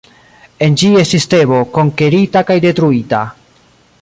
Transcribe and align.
En 0.67 0.77
ĝi 0.83 0.89
estis 1.01 1.29
Tebo 1.35 1.59
konkerita 1.77 2.45
kaj 2.51 2.61
detruita. 2.67 3.25